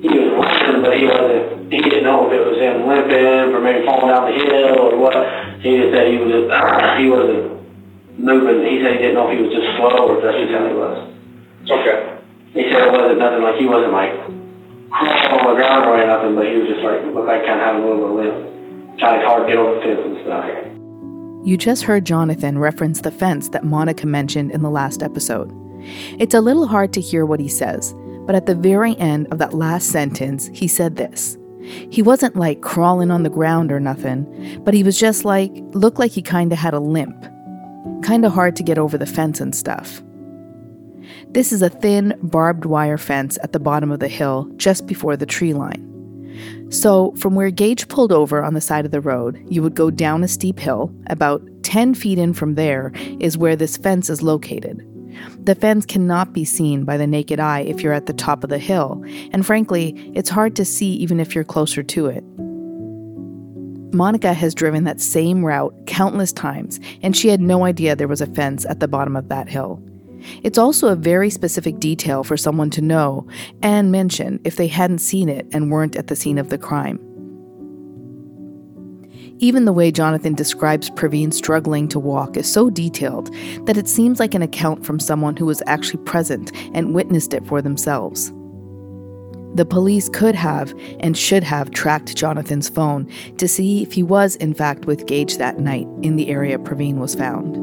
he 0.03 0.11
was 0.19 0.35
running, 0.35 0.83
but 0.83 0.99
he 0.99 1.07
wasn't. 1.07 1.71
He 1.71 1.79
didn't 1.79 2.03
know 2.03 2.27
if 2.27 2.35
it 2.35 2.43
was 2.43 2.59
him 2.59 2.91
limping 2.91 3.55
or 3.55 3.63
maybe 3.63 3.87
falling 3.87 4.11
down 4.11 4.27
the 4.27 4.35
hill 4.35 4.83
or 4.83 4.99
what. 4.99 5.15
He 5.63 5.79
just 5.79 5.95
said 5.95 6.11
he 6.11 6.19
was 6.19 6.35
just, 6.35 6.51
he 6.99 7.07
wasn't 7.07 7.60
moving. 8.19 8.65
He 8.67 8.83
said 8.83 8.97
he 8.97 8.99
didn't 8.99 9.15
know 9.15 9.31
if 9.31 9.39
he 9.39 9.43
was 9.45 9.53
just 9.53 9.69
slow 9.77 10.11
or 10.11 10.19
if 10.19 10.25
that's 10.25 10.39
just 10.39 10.53
how 10.53 10.67
he 10.67 10.75
was. 10.75 10.97
Okay. 11.71 11.99
He 12.53 12.63
said 12.73 12.89
it 12.89 12.93
wasn't 12.93 13.19
nothing 13.19 13.43
like 13.43 13.57
he 13.57 13.67
wasn't 13.67 13.93
like 13.93 14.13
crawling 14.91 15.31
on 15.31 15.47
the 15.47 15.55
ground 15.55 15.87
or 15.87 15.97
nothing, 16.07 16.35
but 16.35 16.47
he 16.47 16.59
was 16.59 16.69
just 16.69 16.83
like 16.83 16.99
looked 17.15 17.29
like 17.29 17.47
kind 17.47 17.61
of 17.61 17.67
having 17.67 17.83
a 17.83 17.87
little 17.87 18.03
bit 18.03 18.11
of 18.11 18.35
limp. 18.35 18.99
Tried 18.99 19.25
hard 19.25 19.47
to 19.47 19.49
get 19.49 19.57
over 19.57 19.79
the 19.79 19.83
fence 19.87 20.03
and 20.05 20.19
stuff. 20.27 20.45
You 21.47 21.57
just 21.57 21.85
heard 21.85 22.05
Jonathan 22.05 22.59
reference 22.59 23.01
the 23.01 23.11
fence 23.11 23.49
that 23.51 23.65
Monica 23.65 24.07
mentioned 24.07 24.51
in 24.51 24.63
the 24.63 24.71
last 24.71 25.03
episode. 25.03 25.51
It's 26.19 26.35
a 26.35 26.41
little 26.41 26.67
hard 26.67 26.93
to 26.93 27.01
hear 27.01 27.25
what 27.25 27.41
he 27.41 27.49
says, 27.49 27.95
but 28.27 28.35
at 28.35 28.45
the 28.45 28.55
very 28.55 28.97
end 28.99 29.27
of 29.33 29.39
that 29.39 29.55
last 29.55 29.89
sentence, 29.89 30.51
he 30.53 30.69
said 30.69 30.97
this. 30.97 31.39
He 31.63 32.03
wasn't 32.03 32.37
like 32.37 32.61
crawling 32.61 33.11
on 33.11 33.23
the 33.23 33.31
ground 33.31 33.73
or 33.73 33.81
nothing, 33.81 34.61
but 34.65 34.75
he 34.75 34.83
was 34.83 34.99
just 34.99 35.25
like, 35.25 35.51
looked 35.73 35.99
like 35.99 36.11
he 36.11 36.21
kinda 36.21 36.57
had 36.57 36.75
a 36.75 36.81
limp. 36.81 37.25
Kinda 38.03 38.31
hard 38.31 38.57
to 38.57 38.63
get 38.63 38.79
over 38.79 38.97
the 38.97 39.07
fence 39.07 39.41
and 39.41 39.55
stuff. 39.55 40.03
This 41.29 41.53
is 41.53 41.63
a 41.63 41.69
thin, 41.69 42.19
barbed 42.23 42.65
wire 42.65 42.99
fence 42.99 43.39
at 43.43 43.53
the 43.53 43.61
bottom 43.61 43.91
of 43.91 44.01
the 44.01 44.09
hill 44.09 44.51
just 44.57 44.87
before 44.87 45.17
the 45.17 45.27
tree 45.27 45.55
line. 45.55 45.87
So, 46.71 47.13
from 47.19 47.35
where 47.35 47.51
Gaege 47.51 47.89
pulled 47.89 48.13
over 48.13 48.43
on 48.43 48.55
the 48.55 48.61
side 48.61 48.85
of 48.85 48.93
the 48.93 49.01
road, 49.01 49.45
you 49.49 49.63
would 49.63 49.75
go 49.75 49.91
down 49.91 50.23
a 50.23 50.29
steep 50.29 50.59
hill. 50.59 50.93
About 51.09 51.43
10 51.63 51.95
feet 51.95 52.19
in 52.19 52.33
from 52.33 52.55
there 52.55 52.93
is 53.19 53.37
where 53.37 53.57
this 53.57 53.77
fence 53.77 54.09
is 54.09 54.23
located. 54.23 54.87
The 55.45 55.55
fence 55.55 55.85
cannot 55.85 56.33
be 56.33 56.45
seen 56.45 56.85
by 56.85 56.97
the 56.97 57.07
naked 57.07 57.41
eye 57.41 57.61
if 57.61 57.83
you're 57.83 57.93
at 57.93 58.07
the 58.07 58.13
top 58.13 58.45
of 58.45 58.51
the 58.51 58.59
hill, 58.59 59.03
and 59.33 59.45
frankly, 59.45 60.13
it's 60.15 60.31
hard 60.31 60.57
to 60.57 60.65
see 60.65 60.93
even 60.95 61.21
if 61.21 61.35
you're 61.35 61.45
closer 61.45 61.83
to 61.83 62.07
it. 62.07 62.25
Monica 63.93 64.33
has 64.33 64.55
driven 64.55 64.85
that 64.85 65.01
same 65.01 65.45
route 65.45 65.75
countless 65.87 66.33
times, 66.33 66.79
and 67.03 67.17
she 67.17 67.29
had 67.29 67.41
no 67.41 67.65
idea 67.65 67.97
there 67.97 68.09
was 68.09 68.21
a 68.21 68.27
fence 68.27 68.65
at 68.67 68.81
the 68.81 68.89
bottom 68.89 69.17
of 69.17 69.29
that 69.29 69.49
hill. 69.49 69.83
It's 70.43 70.59
also 70.59 70.89
a 70.89 70.97
very 70.97 71.31
specific 71.31 71.79
detail 71.79 72.25
for 72.25 72.37
someone 72.37 72.71
to 72.71 72.83
know 72.83 73.27
and 73.63 73.91
mention 73.91 74.41
if 74.45 74.57
they 74.57 74.67
hadn't 74.67 74.99
seen 74.99 75.29
it 75.29 75.47
and 75.53 75.71
weren't 75.71 75.97
at 75.97 76.09
the 76.09 76.17
scene 76.17 76.39
of 76.39 76.51
the 76.51 76.59
crime. 76.59 76.99
Even 79.39 79.65
the 79.65 79.73
way 79.73 79.91
Jonathan 79.91 80.35
describes 80.35 80.91
Praveen 80.91 81.33
struggling 81.33 81.89
to 81.89 81.99
walk 81.99 82.37
is 82.37 82.51
so 82.51 82.69
detailed 82.69 83.33
that 83.65 83.79
it 83.79 83.89
seems 83.89 84.21
like 84.21 84.35
an 84.35 84.43
account 84.43 84.85
from 84.85 85.01
someone 85.01 85.35
who 85.35 85.47
was 85.47 85.63
actually 85.67 86.03
present 86.05 86.53
and 86.75 86.95
witnessed 86.95 87.33
it 87.33 87.47
for 87.47 87.63
themselves. 87.63 88.35
The 89.61 89.67
police 89.67 90.09
could 90.09 90.35
have 90.37 90.73
and 91.01 91.15
should 91.15 91.43
have 91.45 91.71
tracked 91.71 92.17
Jonathan's 92.17 92.71
phone 92.71 93.07
to 93.37 93.47
see 93.47 93.83
if 93.83 93.93
he 93.93 94.03
was, 94.03 94.37
in 94.37 94.55
fact, 94.55 94.87
with 94.87 95.05
Gaege 95.05 95.37
that 95.37 95.59
night 95.59 95.87
in 96.01 96.17
the 96.17 96.31
area 96.31 96.59
Praveen 96.59 96.95
was 96.95 97.15
found. 97.15 97.57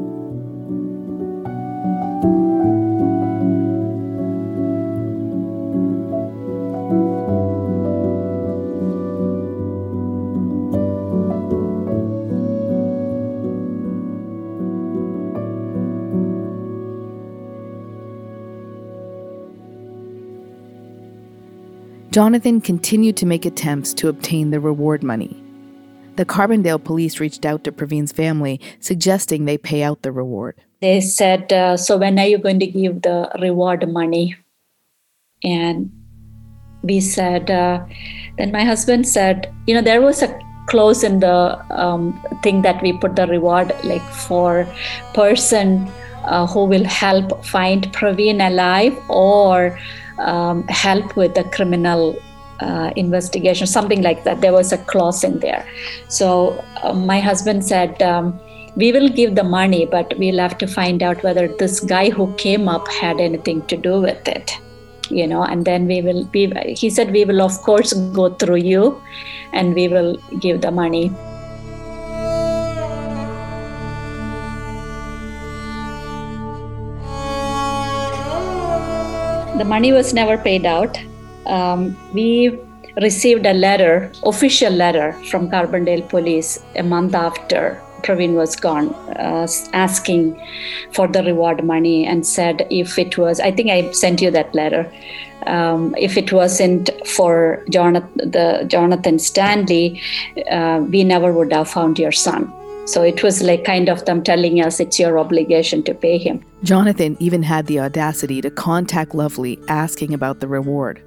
Jonathan 22.18 22.60
continued 22.60 23.16
to 23.16 23.24
make 23.24 23.46
attempts 23.46 23.94
to 23.94 24.08
obtain 24.08 24.50
the 24.50 24.58
reward 24.58 25.04
money. 25.04 25.40
The 26.16 26.24
Carbondale 26.24 26.82
police 26.82 27.20
reached 27.20 27.46
out 27.46 27.62
to 27.62 27.70
Praveen's 27.70 28.10
family, 28.10 28.60
suggesting 28.80 29.44
they 29.44 29.56
pay 29.56 29.84
out 29.84 30.02
the 30.02 30.10
reward. 30.10 30.60
They 30.80 31.00
said, 31.00 31.52
uh, 31.52 31.76
So 31.76 31.96
when 31.96 32.18
are 32.18 32.26
you 32.26 32.38
going 32.38 32.58
to 32.58 32.66
give 32.66 33.02
the 33.02 33.30
reward 33.40 33.88
money? 33.88 34.34
And 35.44 35.92
we 36.82 36.98
said, 36.98 37.52
uh, 37.52 37.86
Then 38.36 38.50
my 38.50 38.64
husband 38.64 39.06
said, 39.06 39.54
You 39.68 39.74
know, 39.76 39.82
there 39.82 40.02
was 40.02 40.20
a 40.20 40.40
clause 40.66 41.04
in 41.04 41.20
the 41.20 41.64
um, 41.70 42.20
thing 42.42 42.62
that 42.62 42.82
we 42.82 42.94
put 42.94 43.14
the 43.14 43.28
reward 43.28 43.72
like 43.84 44.02
for 44.26 44.66
person 45.14 45.88
uh, 46.24 46.48
who 46.48 46.64
will 46.64 46.84
help 46.84 47.44
find 47.44 47.84
Praveen 47.92 48.44
alive 48.44 48.98
or 49.08 49.78
um, 50.18 50.66
help 50.68 51.16
with 51.16 51.34
the 51.34 51.44
criminal 51.44 52.16
uh, 52.60 52.92
investigation, 52.96 53.66
something 53.66 54.02
like 54.02 54.24
that. 54.24 54.40
There 54.40 54.52
was 54.52 54.72
a 54.72 54.78
clause 54.78 55.24
in 55.24 55.38
there. 55.40 55.66
So 56.08 56.64
uh, 56.82 56.92
my 56.92 57.20
husband 57.20 57.64
said, 57.64 58.02
um, 58.02 58.38
we 58.76 58.92
will 58.92 59.08
give 59.08 59.34
the 59.34 59.44
money, 59.44 59.86
but 59.86 60.12
we'll 60.18 60.38
have 60.38 60.58
to 60.58 60.66
find 60.66 61.02
out 61.02 61.22
whether 61.22 61.48
this 61.48 61.80
guy 61.80 62.10
who 62.10 62.32
came 62.34 62.68
up 62.68 62.86
had 62.88 63.20
anything 63.20 63.62
to 63.66 63.76
do 63.76 64.00
with 64.00 64.26
it. 64.28 64.52
You 65.10 65.26
know, 65.26 65.42
and 65.42 65.64
then 65.64 65.86
we 65.86 66.02
will 66.02 66.24
be, 66.26 66.52
he 66.76 66.90
said, 66.90 67.12
we 67.12 67.24
will, 67.24 67.40
of 67.40 67.56
course, 67.62 67.94
go 67.94 68.34
through 68.34 68.56
you 68.56 69.00
and 69.52 69.74
we 69.74 69.88
will 69.88 70.18
give 70.38 70.60
the 70.60 70.70
money. 70.70 71.10
The 79.58 79.64
money 79.64 79.90
was 79.90 80.14
never 80.14 80.38
paid 80.38 80.64
out. 80.64 80.96
Um, 81.46 81.96
we 82.14 82.56
received 83.02 83.44
a 83.44 83.52
letter, 83.52 84.12
official 84.22 84.72
letter 84.72 85.12
from 85.30 85.50
Carbondale 85.50 86.08
Police 86.08 86.62
a 86.76 86.84
month 86.84 87.14
after 87.14 87.82
Praveen 88.02 88.34
was 88.34 88.54
gone, 88.54 88.94
uh, 89.16 89.48
asking 89.72 90.40
for 90.92 91.08
the 91.08 91.24
reward 91.24 91.64
money 91.64 92.06
and 92.06 92.24
said 92.24 92.68
if 92.70 92.98
it 93.00 93.18
was, 93.18 93.40
I 93.40 93.50
think 93.50 93.70
I 93.70 93.90
sent 93.90 94.20
you 94.20 94.30
that 94.30 94.54
letter. 94.54 94.90
Um, 95.46 95.92
if 95.98 96.16
it 96.16 96.32
wasn't 96.32 96.90
for 97.06 97.64
Jonathan, 97.68 98.30
the 98.30 98.64
Jonathan 98.68 99.18
Stanley, 99.18 100.00
uh, 100.50 100.84
we 100.88 101.02
never 101.02 101.32
would 101.32 101.52
have 101.52 101.68
found 101.68 101.98
your 101.98 102.12
son. 102.12 102.52
So 102.88 103.02
it 103.02 103.22
was 103.22 103.42
like 103.42 103.64
kind 103.64 103.90
of 103.90 104.06
them 104.06 104.22
telling 104.22 104.62
us 104.62 104.80
it's 104.80 104.98
your 104.98 105.18
obligation 105.18 105.82
to 105.82 105.92
pay 105.94 106.16
him. 106.16 106.42
Jonathan 106.62 107.18
even 107.20 107.42
had 107.42 107.66
the 107.66 107.80
audacity 107.80 108.40
to 108.40 108.50
contact 108.50 109.14
Lovely 109.14 109.60
asking 109.68 110.14
about 110.14 110.40
the 110.40 110.48
reward. 110.48 111.02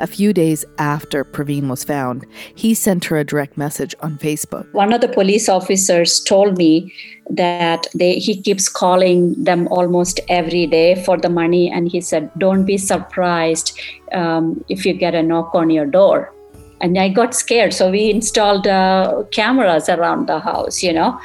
A 0.00 0.08
few 0.08 0.32
days 0.32 0.64
after 0.78 1.24
Praveen 1.24 1.68
was 1.68 1.84
found, 1.84 2.26
he 2.56 2.74
sent 2.74 3.04
her 3.04 3.16
a 3.16 3.22
direct 3.22 3.56
message 3.56 3.94
on 4.00 4.18
Facebook. 4.18 4.72
One 4.72 4.92
of 4.92 5.02
the 5.02 5.08
police 5.08 5.48
officers 5.48 6.18
told 6.18 6.58
me 6.58 6.92
that 7.30 7.86
they, 7.94 8.14
he 8.18 8.42
keeps 8.42 8.68
calling 8.68 9.44
them 9.44 9.68
almost 9.68 10.18
every 10.28 10.66
day 10.66 11.00
for 11.04 11.16
the 11.16 11.30
money, 11.30 11.70
and 11.70 11.88
he 11.88 12.00
said, 12.00 12.28
Don't 12.38 12.64
be 12.64 12.76
surprised 12.76 13.78
um, 14.10 14.64
if 14.68 14.84
you 14.84 14.94
get 14.94 15.14
a 15.14 15.22
knock 15.22 15.54
on 15.54 15.70
your 15.70 15.86
door 15.86 16.34
and 16.80 16.98
I 16.98 17.08
got 17.08 17.34
scared. 17.34 17.74
So 17.74 17.90
we 17.90 18.10
installed 18.10 18.66
uh, 18.66 19.24
cameras 19.30 19.88
around 19.88 20.28
the 20.28 20.40
house, 20.40 20.82
you 20.82 20.92
know. 20.92 21.20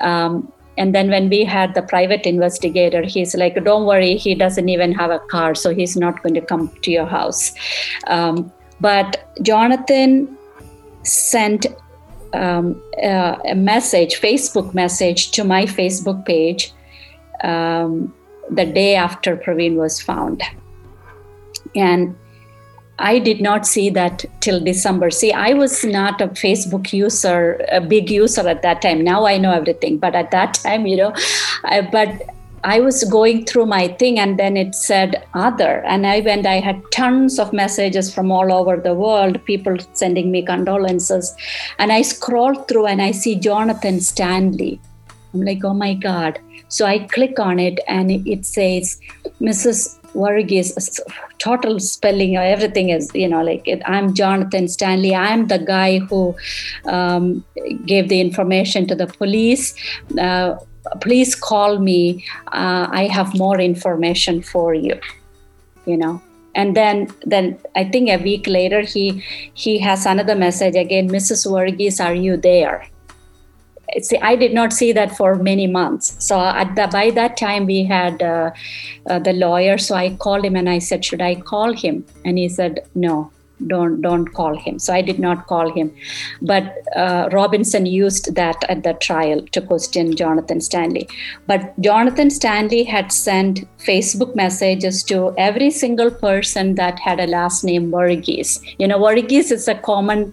Um, 0.00 0.52
and 0.78 0.94
then 0.94 1.08
when 1.08 1.28
we 1.30 1.44
had 1.44 1.74
the 1.74 1.82
private 1.82 2.26
investigator, 2.26 3.02
he's 3.02 3.34
like, 3.34 3.62
"Don't 3.64 3.86
worry, 3.86 4.16
he 4.16 4.34
doesn't 4.34 4.68
even 4.68 4.92
have 4.92 5.10
a 5.10 5.18
car, 5.18 5.54
so 5.54 5.74
he's 5.74 5.96
not 5.96 6.22
going 6.22 6.34
to 6.34 6.40
come 6.40 6.68
to 6.82 6.90
your 6.90 7.06
house." 7.06 7.54
Um, 8.06 8.52
but 8.80 9.32
Jonathan 9.42 10.36
sent 11.02 11.66
um, 12.34 12.82
uh, 13.02 13.36
a 13.48 13.54
message, 13.54 14.20
Facebook 14.20 14.74
message, 14.74 15.30
to 15.30 15.44
my 15.44 15.64
Facebook 15.64 16.26
page 16.26 16.74
um, 17.42 18.12
the 18.50 18.66
day 18.66 18.94
after 18.96 19.36
Praveen 19.36 19.76
was 19.76 20.00
found, 20.00 20.42
and 21.74 22.14
I 22.98 23.18
did 23.18 23.40
not 23.40 23.66
see 23.66 23.90
that 23.90 24.24
till 24.40 24.58
December. 24.60 25.10
See, 25.10 25.32
I 25.32 25.52
was 25.52 25.84
not 25.84 26.20
a 26.20 26.28
Facebook 26.28 26.92
user, 26.92 27.64
a 27.70 27.80
big 27.80 28.10
user 28.10 28.48
at 28.48 28.62
that 28.62 28.80
time. 28.80 29.02
Now 29.02 29.26
I 29.26 29.36
know 29.36 29.52
everything, 29.52 29.98
but 29.98 30.14
at 30.14 30.30
that 30.30 30.54
time, 30.62 30.86
you 30.86 30.96
know, 30.96 31.12
I, 31.64 31.82
but 31.82 32.22
I 32.64 32.80
was 32.80 33.04
going 33.04 33.44
through 33.44 33.66
my 33.66 33.88
thing 33.88 34.18
and 34.18 34.38
then 34.38 34.56
it 34.56 34.74
said 34.74 35.24
other. 35.34 35.84
And 35.84 36.06
I 36.06 36.20
went, 36.20 36.46
I 36.46 36.58
had 36.60 36.82
tons 36.90 37.38
of 37.38 37.52
messages 37.52 38.12
from 38.12 38.32
all 38.32 38.52
over 38.52 38.76
the 38.76 38.94
world, 38.94 39.44
people 39.44 39.76
sending 39.92 40.32
me 40.32 40.42
condolences. 40.42 41.36
And 41.78 41.92
I 41.92 42.02
scrolled 42.02 42.66
through 42.66 42.86
and 42.86 43.02
I 43.02 43.12
see 43.12 43.36
Jonathan 43.36 44.00
Stanley. 44.00 44.80
I'm 45.32 45.42
like, 45.42 45.64
oh 45.64 45.74
my 45.74 45.94
God. 45.94 46.40
So 46.68 46.86
I 46.86 47.00
click 47.00 47.38
on 47.38 47.60
it 47.60 47.78
and 47.86 48.10
it 48.10 48.44
says, 48.44 49.00
Mrs. 49.40 49.98
Varghese, 50.16 51.00
total 51.38 51.78
spelling, 51.80 52.36
everything 52.36 52.90
is, 52.90 53.10
you 53.14 53.28
know, 53.28 53.42
like 53.42 53.66
it, 53.68 53.82
I'm 53.86 54.14
Jonathan 54.14 54.68
Stanley. 54.68 55.14
I'm 55.14 55.46
the 55.48 55.58
guy 55.58 55.98
who 55.98 56.34
um, 56.86 57.44
gave 57.84 58.08
the 58.08 58.20
information 58.20 58.86
to 58.88 58.94
the 58.94 59.06
police. 59.06 59.74
Uh, 60.18 60.56
please 61.00 61.34
call 61.34 61.78
me. 61.78 62.24
Uh, 62.48 62.88
I 62.90 63.08
have 63.12 63.36
more 63.36 63.60
information 63.60 64.42
for 64.42 64.74
you, 64.74 64.98
you 65.86 65.96
know 65.96 66.22
and 66.56 66.74
then 66.74 67.06
then 67.24 67.56
i 67.76 67.84
think 67.84 68.08
a 68.08 68.16
week 68.16 68.46
later 68.46 68.80
he 68.80 69.22
he 69.54 69.78
has 69.78 70.06
another 70.06 70.34
message 70.34 70.74
again 70.74 71.08
mrs 71.08 71.46
Varghese, 71.46 72.04
are 72.04 72.14
you 72.14 72.36
there 72.36 72.88
see, 74.02 74.18
I 74.18 74.36
did 74.36 74.52
not 74.54 74.72
see 74.72 74.92
that 74.92 75.16
for 75.16 75.36
many 75.36 75.66
months. 75.66 76.16
So 76.24 76.36
the, 76.74 76.88
by 76.90 77.10
that 77.10 77.36
time, 77.36 77.66
we 77.66 77.84
had 77.84 78.22
uh, 78.22 78.50
uh, 79.08 79.18
the 79.18 79.32
lawyer. 79.32 79.78
So 79.78 79.94
I 79.94 80.14
called 80.16 80.44
him 80.44 80.56
and 80.56 80.68
I 80.68 80.78
said, 80.78 81.04
"Should 81.04 81.22
I 81.22 81.36
call 81.36 81.72
him?" 81.72 82.04
And 82.24 82.38
he 82.38 82.48
said, 82.48 82.80
"No, 82.94 83.30
don't 83.66 84.00
don't 84.00 84.32
call 84.34 84.56
him." 84.56 84.78
So 84.78 84.92
I 84.92 85.02
did 85.02 85.18
not 85.18 85.46
call 85.46 85.72
him. 85.72 85.92
But 86.42 86.72
uh, 86.94 87.28
Robinson 87.32 87.86
used 87.86 88.34
that 88.34 88.64
at 88.68 88.82
the 88.82 88.94
trial 88.94 89.42
to 89.52 89.60
question 89.60 90.14
Jonathan 90.14 90.60
Stanley. 90.60 91.08
But 91.46 91.78
Jonathan 91.80 92.30
Stanley 92.30 92.84
had 92.84 93.12
sent 93.12 93.64
Facebook 93.78 94.34
messages 94.34 95.02
to 95.04 95.34
every 95.38 95.70
single 95.70 96.10
person 96.10 96.74
that 96.74 96.98
had 96.98 97.20
a 97.20 97.26
last 97.26 97.64
name 97.64 97.90
Varghese. 97.90 98.60
You 98.78 98.88
know, 98.88 98.98
Varghese 98.98 99.52
is 99.52 99.68
a 99.68 99.74
common 99.74 100.32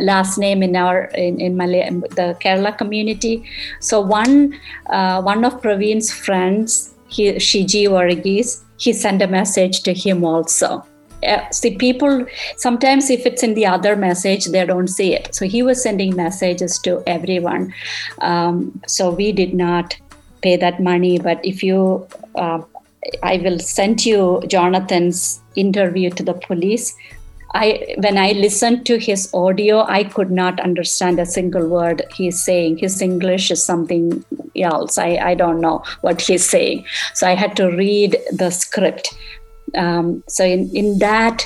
last 0.00 0.38
name 0.38 0.62
in 0.62 0.76
our 0.76 1.04
in, 1.14 1.40
in 1.40 1.56
Malay, 1.56 1.88
the 1.90 2.36
Kerala 2.40 2.76
community. 2.76 3.44
So 3.80 4.00
one 4.00 4.58
uh, 4.86 5.22
one 5.22 5.44
of 5.44 5.60
Praveen's 5.60 6.12
friends, 6.12 6.94
he, 7.08 7.32
Shiji 7.34 7.86
Varghese, 7.86 8.62
he 8.78 8.92
sent 8.92 9.22
a 9.22 9.26
message 9.26 9.82
to 9.82 9.92
him 9.92 10.24
also. 10.24 10.84
Uh, 11.26 11.50
see, 11.50 11.76
people 11.76 12.24
sometimes 12.56 13.10
if 13.10 13.26
it's 13.26 13.42
in 13.42 13.54
the 13.54 13.66
other 13.66 13.96
message, 13.96 14.46
they 14.46 14.64
don't 14.64 14.88
see 14.88 15.14
it. 15.14 15.34
So 15.34 15.46
he 15.46 15.62
was 15.62 15.82
sending 15.82 16.14
messages 16.14 16.78
to 16.80 17.02
everyone. 17.06 17.74
Um, 18.20 18.80
so 18.86 19.10
we 19.10 19.32
did 19.32 19.54
not 19.54 19.96
pay 20.42 20.56
that 20.56 20.80
money, 20.80 21.18
but 21.18 21.44
if 21.44 21.62
you 21.62 22.06
uh, 22.36 22.62
I 23.22 23.38
will 23.38 23.58
send 23.58 24.04
you 24.04 24.42
Jonathan's 24.46 25.40
interview 25.56 26.10
to 26.10 26.22
the 26.22 26.34
police 26.34 26.94
I 27.54 27.94
when 27.98 28.18
I 28.18 28.32
listened 28.32 28.84
to 28.86 28.98
his 28.98 29.30
audio, 29.32 29.82
I 29.82 30.04
could 30.04 30.30
not 30.30 30.60
understand 30.60 31.18
a 31.18 31.26
single 31.26 31.66
word 31.68 32.02
he's 32.14 32.42
saying. 32.42 32.78
His 32.78 33.00
English 33.00 33.50
is 33.50 33.64
something 33.64 34.24
else. 34.56 34.98
I, 34.98 35.16
I 35.16 35.34
don't 35.34 35.60
know 35.60 35.82
what 36.02 36.20
he's 36.20 36.48
saying. 36.48 36.84
So 37.14 37.26
I 37.26 37.34
had 37.34 37.56
to 37.56 37.68
read 37.68 38.16
the 38.32 38.50
script. 38.50 39.14
Um, 39.74 40.22
so 40.28 40.44
in, 40.44 40.70
in 40.74 40.98
that 40.98 41.44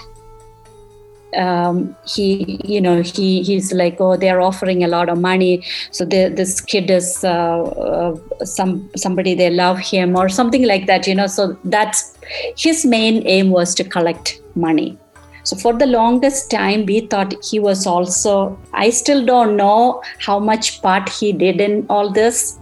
um, 1.37 1.97
he 2.07 2.61
you 2.65 2.81
know 2.81 3.03
he 3.03 3.43
he's 3.43 3.73
like 3.73 3.97
oh 4.01 4.17
they're 4.17 4.41
offering 4.41 4.85
a 4.85 4.89
lot 4.89 5.09
of 5.09 5.19
money 5.19 5.65
so 5.91 6.05
this 6.05 6.61
kid 6.61 6.91
is 6.91 7.25
uh, 7.25 7.63
uh, 7.63 8.45
some 8.45 8.91
somebody 8.97 9.35
they 9.35 9.51
love 9.51 9.79
him 9.79 10.17
or 10.17 10.29
something 10.29 10.67
like 10.67 10.87
that 10.87 11.07
you 11.07 11.15
know 11.15 11.27
so 11.27 11.57
that's 11.65 12.19
his 12.57 12.85
main 12.85 13.27
aim 13.27 13.51
was 13.51 13.75
to 13.75 13.85
collect 13.85 14.41
money 14.55 14.99
so 15.45 15.57
for 15.57 15.73
the 15.73 15.87
longest 15.87 16.51
time, 16.51 16.87
we 16.87 17.01
thought 17.01 17.35
he 17.45 17.59
was 17.59 17.85
also, 17.85 18.59
I 18.73 18.91
still 18.91 19.27
don't 19.27 19.57
know 19.57 20.03
how 20.19 20.39
much 20.39 20.81
part 20.83 21.09
he 21.09 21.33
did 21.33 21.61
in 21.61 21.85
all 21.91 22.11
this. 22.11 22.59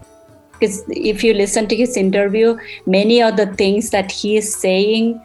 Because 0.53 0.83
if 0.89 1.23
you 1.23 1.35
listen 1.35 1.69
to 1.69 1.77
his 1.77 1.97
interview, 1.97 2.57
many 2.87 3.23
of 3.23 3.37
the 3.37 3.47
things 3.47 3.91
that 3.91 4.11
he 4.11 4.37
is 4.37 4.55
saying, 4.55 5.21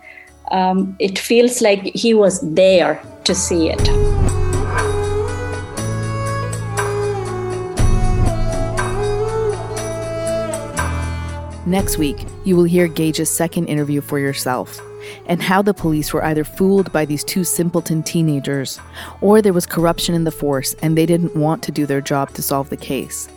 um, 0.51 0.95
it 0.99 1.17
feels 1.17 1.61
like 1.61 1.83
he 1.95 2.13
was 2.13 2.41
there 2.41 3.01
to 3.23 3.33
see 3.33 3.69
it. 3.69 3.81
Next 11.65 11.97
week, 11.97 12.25
you 12.43 12.55
will 12.55 12.65
hear 12.65 12.87
Gaege's 12.87 13.29
second 13.29 13.67
interview 13.67 14.01
for 14.01 14.19
yourself 14.19 14.79
and 15.27 15.41
how 15.41 15.61
the 15.61 15.73
police 15.73 16.13
were 16.13 16.23
either 16.25 16.43
fooled 16.43 16.91
by 16.91 17.05
these 17.05 17.23
two 17.23 17.43
simpleton 17.43 18.03
teenagers 18.03 18.79
or 19.21 19.41
there 19.41 19.53
was 19.53 19.65
corruption 19.65 20.15
in 20.15 20.23
the 20.23 20.31
force 20.31 20.73
and 20.81 20.97
they 20.97 21.05
didn't 21.05 21.35
want 21.35 21.63
to 21.63 21.71
do 21.71 21.85
their 21.85 22.01
job 22.01 22.33
to 22.33 22.41
solve 22.41 22.69
the 22.69 22.77
case. 22.77 23.29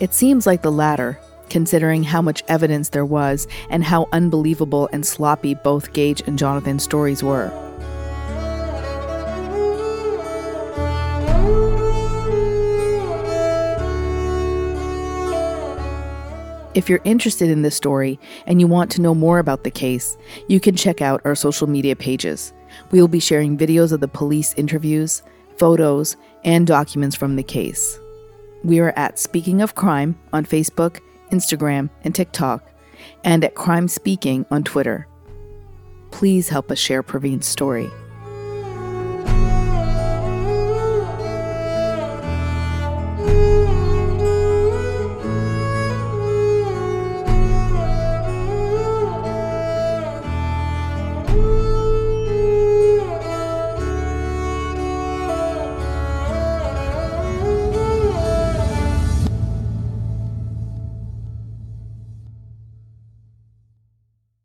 It 0.00 0.12
seems 0.12 0.46
like 0.46 0.62
the 0.62 0.72
latter, 0.72 1.20
considering 1.50 2.02
how 2.02 2.20
much 2.20 2.42
evidence 2.48 2.88
there 2.88 3.04
was 3.04 3.46
and 3.70 3.84
how 3.84 4.08
unbelievable 4.12 4.88
and 4.92 5.06
sloppy 5.06 5.54
both 5.54 5.92
Gaege 5.92 6.26
and 6.26 6.38
Jonathan's 6.38 6.82
stories 6.82 7.22
were. 7.22 7.63
If 16.74 16.88
you're 16.88 17.00
interested 17.04 17.50
in 17.50 17.62
this 17.62 17.76
story 17.76 18.18
and 18.46 18.60
you 18.60 18.66
want 18.66 18.90
to 18.92 19.00
know 19.00 19.14
more 19.14 19.38
about 19.38 19.62
the 19.62 19.70
case, 19.70 20.16
you 20.48 20.58
can 20.58 20.74
check 20.74 21.00
out 21.00 21.20
our 21.24 21.36
social 21.36 21.68
media 21.68 21.94
pages. 21.94 22.52
We 22.90 23.00
will 23.00 23.08
be 23.08 23.20
sharing 23.20 23.56
videos 23.56 23.92
of 23.92 24.00
the 24.00 24.08
police 24.08 24.54
interviews, 24.54 25.22
photos, 25.56 26.16
and 26.42 26.66
documents 26.66 27.14
from 27.14 27.36
the 27.36 27.44
case. 27.44 27.98
We 28.64 28.80
are 28.80 28.92
at 28.96 29.20
Speaking 29.20 29.62
of 29.62 29.76
Crime 29.76 30.18
on 30.32 30.44
Facebook, 30.44 30.98
Instagram, 31.30 31.90
and 32.02 32.12
TikTok, 32.12 32.68
and 33.22 33.44
at 33.44 33.54
Crime 33.54 33.86
Speaking 33.86 34.44
on 34.50 34.64
Twitter. 34.64 35.06
Please 36.10 36.48
help 36.48 36.72
us 36.72 36.78
share 36.78 37.04
Praveen's 37.04 37.46
story. 37.46 37.88